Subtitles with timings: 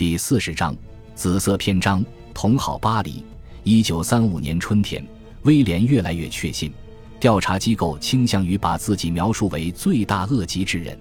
[0.00, 0.74] 第四十章
[1.14, 2.02] 紫色篇章。
[2.32, 3.22] 同好巴黎。
[3.64, 5.06] 一九三五年春天，
[5.42, 6.72] 威廉越来越确信，
[7.20, 10.98] 调查机构倾向于把自己描述为罪大恶极之人。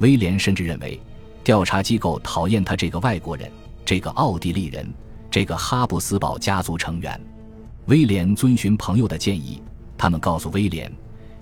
[0.00, 1.00] 威廉甚至认为，
[1.44, 3.48] 调查机构讨厌他这个外国人，
[3.84, 4.92] 这个奥地利人，
[5.30, 7.20] 这个哈布斯堡家族成员。
[7.86, 9.62] 威廉遵循朋友的建议，
[9.96, 10.92] 他们告诉威廉，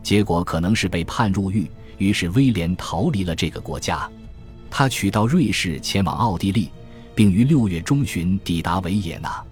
[0.02, 1.66] 结果可能是被判入狱。
[1.96, 4.06] 于是威廉逃离了这个国家，
[4.70, 6.68] 他取到瑞士前往奥地利，
[7.14, 9.42] 并于六月中旬抵达维也纳。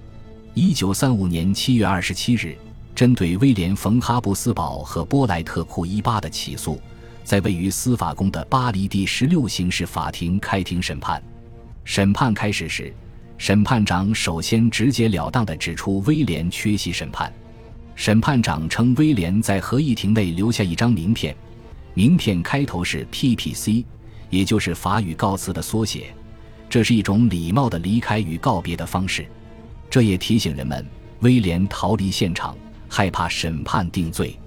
[0.54, 2.56] 一九三五年七月二十七日，
[2.94, 6.80] 针对威廉·冯·哈布斯堡和波莱特·库伊巴的起诉，
[7.24, 11.22] 在位于司法宫的巴黎第十六刑事法庭开庭审判。
[11.84, 12.92] 审判开始时，
[13.38, 17.32] 审判长首先直截了当地指出威廉缺席审判。
[17.94, 21.34] 审判长称，威廉在合议庭内留下一张名片。
[21.94, 23.84] 名片开头是 PPC，
[24.30, 26.14] 也就是法语告辞的缩写，
[26.70, 29.26] 这是一种礼貌的离开与告别的方式。
[29.90, 30.86] 这也提醒人们，
[31.18, 32.56] 威廉逃离现场，
[32.88, 34.38] 害怕审判定罪。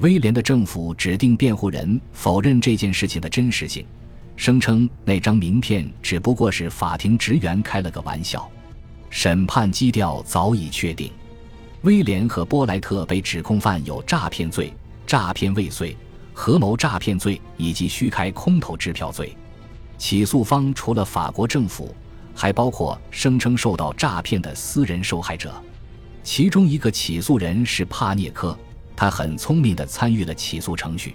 [0.00, 3.86] 威廉的政府指定辩护人否认这件事情的真实性，
[4.34, 8.50] 声称那张名片只不过是法庭职员开了个玩笑。
[9.08, 11.12] 审判基调早已确定，
[11.82, 14.72] 威廉和波莱特被指控犯有诈骗罪、
[15.06, 15.96] 诈骗未遂。
[16.32, 19.36] 合谋诈骗罪以及虚开空头支票罪，
[20.00, 21.94] 起诉方除了法国政府，
[22.34, 25.52] 还包括声称受到诈骗的私人受害者。
[26.22, 28.58] 其中一个起诉人是帕涅科，
[28.96, 31.14] 他很聪明地参与了起诉程序。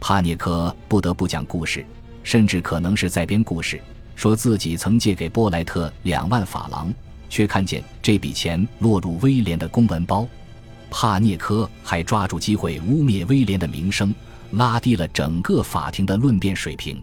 [0.00, 1.82] 帕涅科不得不讲故事，
[2.22, 3.80] 甚至可能是在编故事，
[4.14, 6.92] 说自己曾借给波莱特两万法郎，
[7.30, 10.28] 却看见这笔钱落入威廉的公文包。
[10.90, 14.14] 帕涅科还抓住机会污蔑威廉的名声。
[14.52, 17.00] 拉低了整个法庭的论辩水平。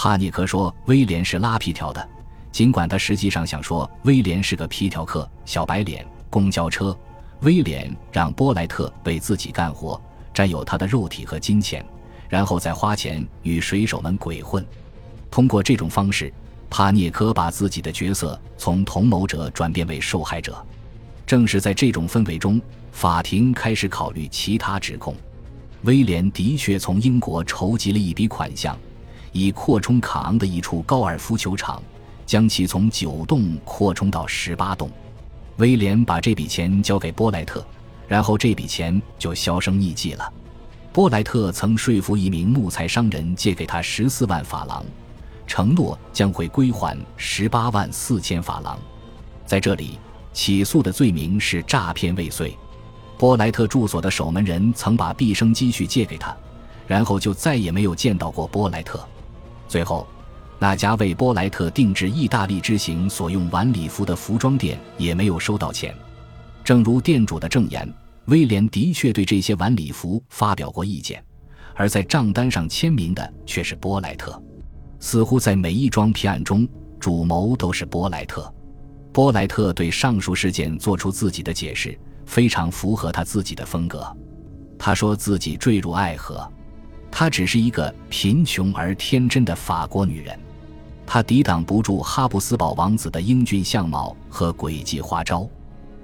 [0.00, 2.08] 帕尼克说威廉是拉皮条的，
[2.52, 6.06] 尽管他实际上想说威廉是个皮条客、小白脸。
[6.30, 6.96] 公交车，
[7.40, 10.00] 威廉让波莱特为自己干活，
[10.32, 11.84] 占有他的肉体和金钱，
[12.28, 14.64] 然后再花钱与水手们鬼混。
[15.32, 16.32] 通过这种方式，
[16.70, 20.64] 帕涅科把自己的角色从同谋者转变为受害者。
[21.26, 25.12] 正是在这种氛围中，法庭开始考虑其他指控。
[25.82, 28.78] 威廉的确从英国筹集了一笔款项，
[29.32, 31.82] 以扩充卡昂的一处高尔夫球场，
[32.26, 34.90] 将其从九栋扩充到十八栋。
[35.56, 37.64] 威廉把这笔钱交给波莱特，
[38.06, 40.32] 然后这笔钱就销声匿迹了。
[40.92, 44.84] 波莱特曾说服一名木材商人借给他十四万法郎，
[45.46, 48.78] 承诺将会归还十八万四千法郎。
[49.46, 49.98] 在这里，
[50.32, 52.56] 起诉的罪名是诈骗未遂。
[53.16, 56.36] 波莱特住所的守门人曾把毕生积蓄借给他，
[56.86, 59.04] 然后就再也没有见到过波莱特。
[59.68, 60.08] 最后，
[60.58, 65.94] 那家为波莱特定制意大利之行所用晚礼服的服装店也没有收到钱。
[66.64, 67.88] 正如店主的证言，
[68.24, 71.22] 威廉的确对这些晚礼服发表过意见，
[71.74, 74.42] 而在账单上签名的却是波莱特。
[74.98, 76.66] 似乎在每一桩骗案中，
[76.98, 78.52] 主谋都是波莱特。
[79.12, 81.96] 波莱特对上述事件做出自己的解释。
[82.28, 84.06] 非常符合他自己的风格。
[84.78, 86.46] 他说自己坠入爱河，
[87.10, 90.38] 她只是一个贫穷而天真的法国女人。
[91.06, 95.48] 她抵挡不住哈布斯堡王子的英俊相貌和诡计花招。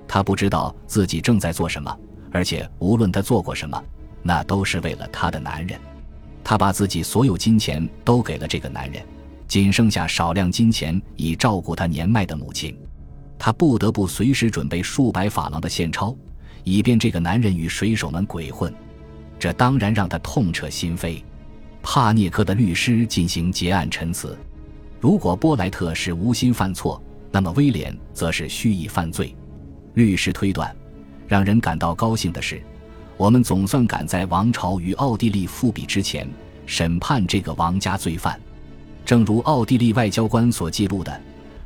[0.08, 1.94] 她不知道自己正在做什么，
[2.32, 3.82] 而且无论她做过什么，
[4.22, 5.78] 那都是为了她的男人。
[6.42, 9.02] 她把自己所有金钱都给了这个男人，
[9.46, 12.76] 仅剩下少量金钱以照顾他年迈的母亲。
[13.38, 16.16] 他不得不随时准备数百法郎的现钞，
[16.62, 18.72] 以便这个男人与水手们鬼混。
[19.38, 21.22] 这当然让他痛彻心扉。
[21.82, 24.38] 帕涅克的律师进行结案陈词：
[25.00, 29.34] 如果波莱特是无心犯错，那么威廉则是蓄意犯罪。
[29.94, 30.74] 律师推断：
[31.28, 32.62] 让人感到高兴的是，
[33.16, 36.26] 我们总算赶在王朝与奥地利复辟之前
[36.66, 38.40] 审判这个王家罪犯。
[39.04, 41.20] 正如奥地利外交官所记录的。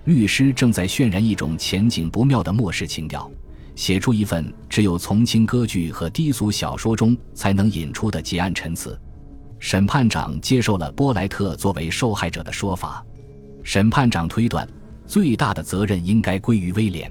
[0.05, 3.31] 律师正在渲染一种前景不妙的末世情调，
[3.79, 9.01] 写出一份只有从轻歌剧和低俗小说中才能引出的结案陈词。
[9.61, 13.07] 审判长接受了波莱特作为受害者的说法。
[13.63, 14.69] 审判长推断，
[15.07, 17.09] 最大的责任应该归于威廉。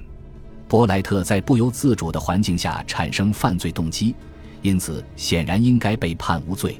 [0.68, 4.14] 波莱特在不由自主的环境下产生犯罪动机，
[4.60, 6.78] 因此显然应该被判无罪。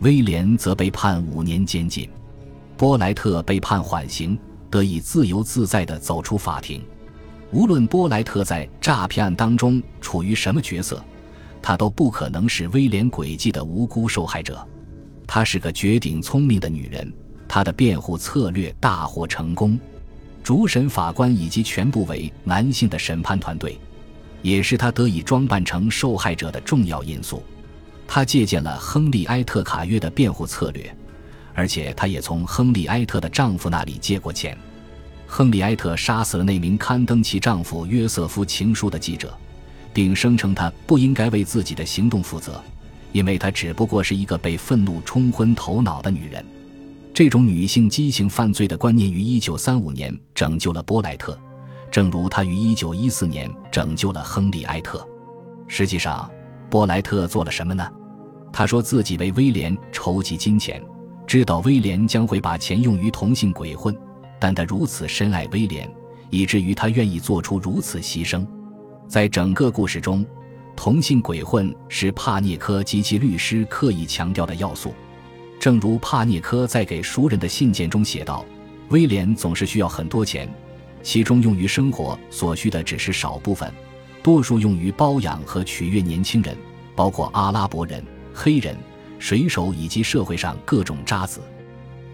[0.00, 2.08] 威廉则被判五年监禁，
[2.78, 4.38] 波莱特被判缓刑。
[4.70, 6.82] 得以自由自在地走出法庭。
[7.50, 11.02] 无论波莱特在诈骗案当中处于什么角色，
[11.62, 14.66] 他都不可能是威廉诡计的无辜受害者。
[15.26, 17.12] 她是个绝顶聪明的女人，
[17.46, 19.78] 她的辩护策略大获成功。
[20.42, 23.78] 主审法官以及全部为男性的审判团队，
[24.40, 27.42] 也是他得以装扮成受害者的重要因素。
[28.06, 30.96] 他借鉴了亨利·埃特卡约的辩护策略，
[31.52, 34.56] 而且他也从亨利·埃特的丈夫那里借过钱。
[35.30, 39.32] 亨利·埃特杀死了那名刊登其丈夫约瑟夫情书的记者，
[39.92, 42.60] 并声称他不应该为自己的行动负责，
[43.12, 46.44] 因为他只不过是一个被愤怒冲昏头脑的女人。
[47.12, 51.38] 这种女性畸形犯罪的观念于1935年拯救了波莱特，
[51.90, 55.06] 正如他于1914年拯救了亨利·埃特。
[55.66, 56.28] 实际上，
[56.70, 57.86] 波莱特做了什么呢？
[58.50, 60.82] 他说自己为威廉筹集金钱，
[61.26, 63.94] 知道威廉将会把钱用于同性鬼混。
[64.38, 65.90] 但他如此深爱威廉，
[66.30, 68.46] 以至于他愿意做出如此牺牲。
[69.06, 70.24] 在整个故事中，
[70.76, 74.94] 同性鬼混是帕涅科及其律师刻意强调的要素。
[75.58, 78.44] 正如帕涅科在给熟人的信件中写道
[78.90, 80.48] ：“威廉总是需要很多钱，
[81.02, 83.72] 其中用于生活所需的只是少部分，
[84.22, 86.56] 多数用于包养和取悦年轻人，
[86.94, 88.76] 包括阿拉伯人、黑人、
[89.18, 91.40] 水手以及社会上各种渣子。”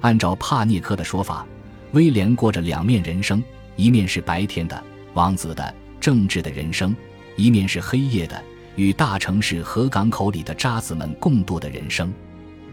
[0.01, 1.47] 按照帕涅科的说法。
[1.95, 3.43] 威廉过着两面人生：
[3.77, 4.83] 一面是白天的
[5.15, 6.95] 王子的政治的人生，
[7.37, 8.43] 一面是黑夜的
[8.75, 12.13] 与大城市和港口里的渣子们共度的人生。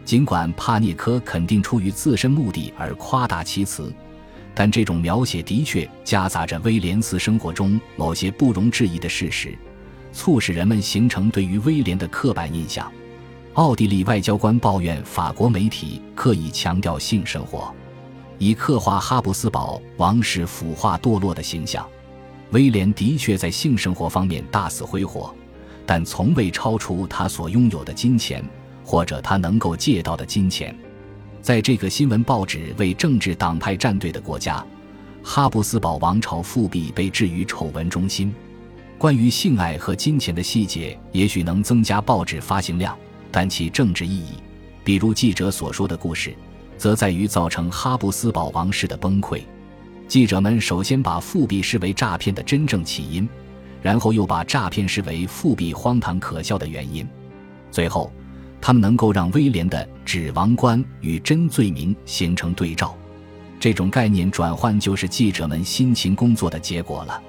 [0.03, 3.93] 尽管帕涅科肯定出于自身目的而夸大其词，
[4.55, 9.55] 但这种描写的确夹杂着威廉斯生活中某些不容置疑的事实，
[10.11, 12.91] 促使人们形成对于威廉的刻板印象。
[13.53, 17.71] 奥地利外交官抱怨法国媒体刻意强调性生活。
[18.41, 21.87] 以刻画哈布斯堡王室腐化堕落的形象，
[22.49, 25.31] 威廉的确在性生活方面大肆挥霍，
[25.85, 28.43] 但从未超出他所拥有的金钱
[28.83, 30.75] 或者他能够借到的金钱。
[31.39, 34.65] 在这个新闻报纸为政治党派站队的国家，
[35.21, 38.33] 哈布斯堡王朝复辟被置于丑闻中心。
[38.97, 42.97] 关于性爱和金钱的细节也许能增加报纸发行量，
[43.31, 44.33] 但其政治意义，
[44.83, 46.35] 比如记者所说的故事。
[46.81, 49.39] 则在于造成哈布斯堡王室的崩溃。
[50.07, 53.29] 记者们首先把复辟视为诈骗的真正起因，
[53.83, 57.07] 然后又把诈骗视为复辟荒唐可笑的原因。
[57.69, 58.11] 最后，
[58.59, 62.97] 他们能够让威廉的指王冠与真罪名形成对照。
[63.59, 67.21] 这种概念转换就是记者们辛勤工作的结果了。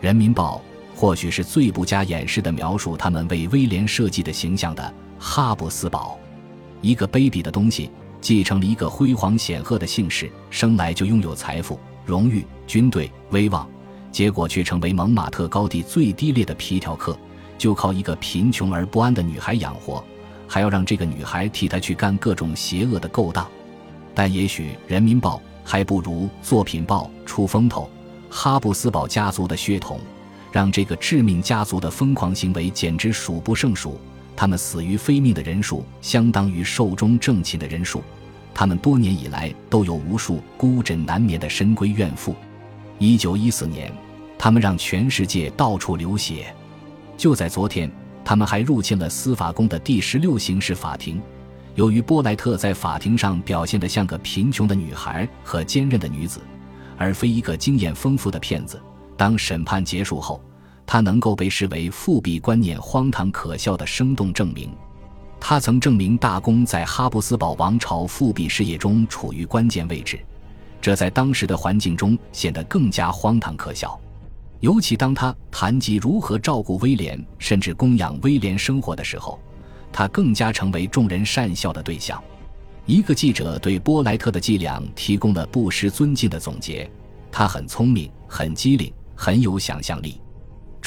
[0.04, 0.60] 《人民报》
[0.98, 6.18] 或许是最不加掩饰地描述他们为威廉设计的形象的哈布斯堡，
[6.80, 7.88] 一个卑鄙的东西。
[8.20, 13.68] 继承了一个辉煌显赫的姓氏，生来就拥有财富、荣誉、军队、威望，
[14.10, 17.18] 结果却成为蒙马特高地最低劣的皮条客，
[17.56, 20.02] 就靠一个贫穷而不安的女孩养活，
[20.46, 23.46] 还要让这个女孩替他去干各种邪恶的勾当。
[24.14, 27.88] 但也许《人民报》还不如《作品报》出风头。
[28.30, 29.98] 哈布斯堡家族的血统，
[30.52, 33.98] 让这个致命家族的疯狂行为简直数不胜数。
[34.40, 38.04] 他们死于非命的人数相当于寿终正寝的人数，
[38.54, 42.36] 他们多年以来都有无数孤枕难眠的深闺怨妇。
[43.00, 43.92] 一九一四年，
[44.38, 46.54] 他们让全世界到处流血。
[47.16, 47.90] 就在昨天，
[48.24, 51.20] 他们还入侵了司法宫的第十六刑事法庭。
[51.74, 56.40] 由于波莱特在法庭上表现得像个贫穷的女孩和坚韧的女子，
[56.96, 58.80] 而非一个经验丰富的骗子，
[59.16, 60.40] 当审判结束后。
[60.90, 64.70] 他能够被视为复辟观念荒唐可笑的生动证明。
[65.38, 70.18] 他曾证明大公在哈布斯堡王朝复辟事业中处于关键位置，
[70.80, 74.00] 这在当时的环境中显得更加荒唐可笑。
[74.60, 79.38] 尤其当他谈及如何照顾威廉，甚至供养威廉生活的时候，
[79.92, 82.18] 他更加成为众人讪笑的对象。
[82.86, 86.90] 一个记者对波莱特的伎俩提供了不失尊敬的总结：
[87.30, 90.18] 他很聪明，很机灵，很有想象力。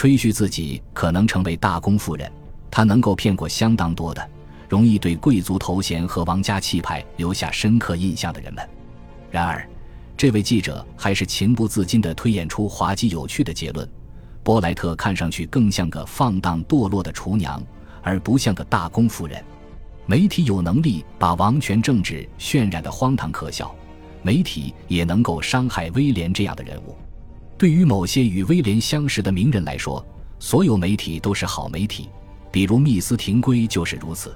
[0.02, 2.28] 吹嘘自己可能成为大公夫人，
[2.72, 4.30] 他能够骗过相当多的
[4.68, 8.68] 容易对贵族头衔和王家气派留下深刻印象的人们。
[9.30, 9.64] 然而，
[10.18, 13.88] 这位记者还是情不自禁地推演出滑稽有趣的结论：
[14.42, 17.64] 波莱特看上去更像个放荡堕落的厨娘，
[18.02, 19.40] 而不像个大公夫人。
[20.08, 23.72] 媒体有能力把王权政治渲染得荒唐可笑，
[24.24, 26.98] 媒体也能够伤害威廉这样的人物。
[27.62, 30.04] 对于某些与威廉相识的名人来说，
[30.40, 32.10] 所有媒体都是好媒体，
[32.52, 34.36] 比如密斯廷圭就是如此。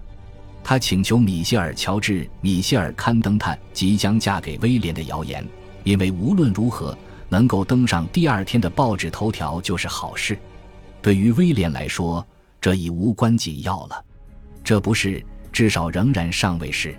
[0.64, 5.44] 他请求米歇尔·乔治·米歇尔刊登他即将嫁给威廉的谣言，
[5.84, 6.96] 因为无论如何
[7.28, 10.38] 能够登上第二天的报纸头条就是好事。
[11.02, 12.24] 对于威廉来说，
[12.62, 14.06] 这已无关紧要了。
[14.64, 16.96] 这不是，至少仍然尚未是。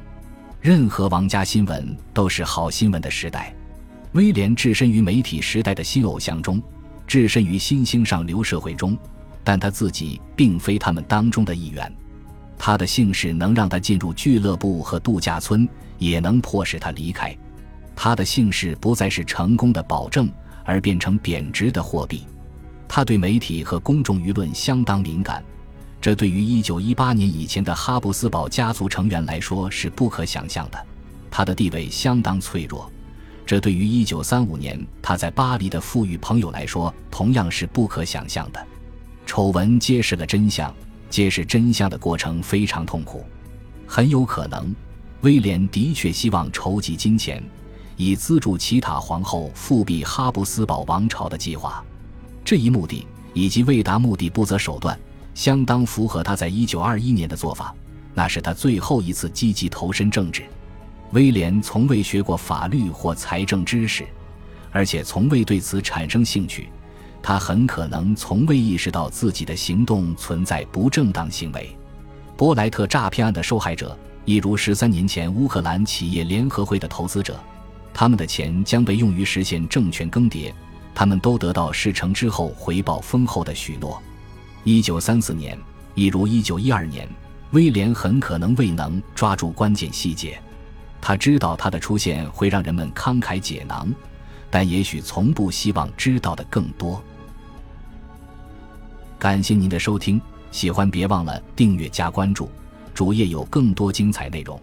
[0.60, 3.54] 任何王家新闻都是好新闻的时代。
[4.16, 6.60] 威廉置身于媒体时代的新偶像中，
[7.06, 8.96] 置身于新兴上流社会中，
[9.44, 11.94] 但他自己并非他们当中的一员。
[12.56, 15.68] 他的姓氏能让他进入俱乐部和度假村，
[15.98, 17.36] 也能迫使他离开。
[17.94, 20.30] 他的姓氏不再是成功的保证，
[20.64, 22.24] 而变成贬值的货币。
[22.88, 25.44] 他对媒体和公众舆论相当敏感，
[26.00, 30.86] 这对于1918年以前的哈布斯堡家族成员来说是不可想象的。
[31.30, 32.90] 他的地位相当脆弱，
[33.46, 38.66] 这对于1935年他在巴黎的富裕朋友来说同样是不可想象的。
[39.24, 40.74] 丑闻揭示了真相，
[41.08, 43.24] 揭示真相的过程非常痛苦。
[43.86, 44.74] 很有可能，
[45.20, 47.42] 威廉的确希望筹集金钱，
[47.96, 51.84] 以资助其塔皇后复辟哈布斯堡王朝的计划。
[52.44, 54.98] 这一目的以及为达目的不择手段，
[55.34, 57.72] 相当符合他在一九二一年的做法。
[58.12, 60.44] 那是他最后一次积极投身政治。
[61.12, 64.04] 威廉从未学过法律或财政知识，
[64.70, 66.68] 而且从未对此产生兴趣。
[67.22, 71.76] 他很可能从未意识到自己的行动存在不正当行为。
[72.36, 77.40] 波莱特诈骗案的受害者，一如十三年前乌克兰企业联合会的投资者，
[77.92, 80.52] 他们的钱将被用于实现政权更迭。
[80.94, 84.00] 他们都得到事成之后回报丰厚的许诺。
[84.62, 85.58] 一九三四年，
[85.94, 87.08] 一如一九一二年，
[87.50, 90.40] 威廉很可能未能抓住关键细节。
[91.00, 93.92] 他知道他的出现会让人们慷慨解囊，
[94.50, 97.02] 但也许从不希望知道的更多。
[99.18, 102.50] 感谢您的收听，喜欢别忘了订阅加关注，
[102.92, 104.60] 主页有更多精彩内容。